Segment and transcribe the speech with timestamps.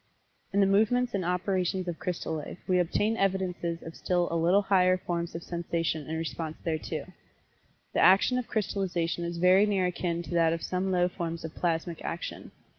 [0.51, 4.63] In the movements and operations of crystal life we obtain evidences of still a little
[4.63, 7.05] higher forms of Sensation and response thereto.
[7.93, 11.53] The action of crystallization is very near akin to that of some low forms of
[11.53, 12.49] plasmic action.